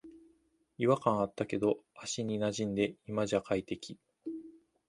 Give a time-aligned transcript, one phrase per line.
[0.79, 3.99] 違和感あったけど足になじんで今じゃ快適